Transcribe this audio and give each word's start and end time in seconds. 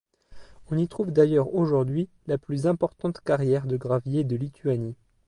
On 0.71 0.79
y 0.79 0.87
trouve 0.87 1.11
d'ailleurs 1.11 1.53
aujourd'hui 1.53 2.09
la 2.25 2.39
plus 2.39 2.65
importante 2.65 3.21
carrière 3.23 3.67
de 3.67 3.77
graviers 3.77 4.23
de 4.23 4.35
Lituanie. 4.35 4.95